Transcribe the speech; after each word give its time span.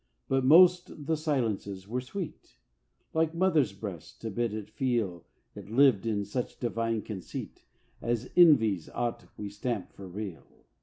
But 0.27 0.43
most 0.43 1.05
the 1.05 1.15
silences 1.15 1.87
were 1.87 2.01
sweet, 2.01 2.55
Like 3.13 3.35
mothers' 3.35 3.71
breasts, 3.71 4.17
to 4.21 4.31
bid 4.31 4.51
it 4.51 4.71
feel 4.71 5.27
It 5.53 5.69
lived 5.69 6.07
in 6.07 6.25
such 6.25 6.59
divine 6.59 7.03
conceit 7.03 7.65
As 8.01 8.31
envies 8.35 8.89
aught 8.95 9.25
we 9.37 9.47
stamp 9.49 9.93
for 9.93 10.07
real. 10.07 10.65